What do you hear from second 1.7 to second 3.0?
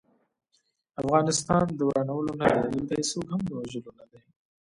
د ورانولو نه دی، دلته